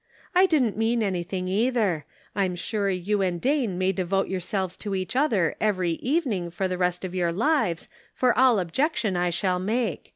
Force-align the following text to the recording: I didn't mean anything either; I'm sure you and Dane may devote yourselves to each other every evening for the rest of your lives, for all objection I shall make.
I 0.33 0.47
didn't 0.47 0.77
mean 0.77 1.03
anything 1.03 1.47
either; 1.47 2.05
I'm 2.35 2.55
sure 2.55 2.89
you 2.89 3.21
and 3.21 3.39
Dane 3.39 3.77
may 3.77 3.91
devote 3.91 4.29
yourselves 4.29 4.75
to 4.77 4.95
each 4.95 5.15
other 5.15 5.55
every 5.61 5.91
evening 5.91 6.49
for 6.49 6.67
the 6.67 6.79
rest 6.79 7.05
of 7.05 7.13
your 7.13 7.31
lives, 7.31 7.87
for 8.11 8.35
all 8.35 8.57
objection 8.57 9.15
I 9.15 9.29
shall 9.29 9.59
make. 9.59 10.09